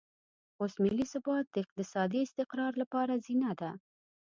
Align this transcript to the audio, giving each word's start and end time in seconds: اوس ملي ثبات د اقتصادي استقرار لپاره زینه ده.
اوس 0.59 0.73
ملي 0.83 1.05
ثبات 1.13 1.45
د 1.51 1.55
اقتصادي 1.63 2.19
استقرار 2.27 2.73
لپاره 2.81 3.13
زینه 3.25 3.51
ده. 3.59 3.71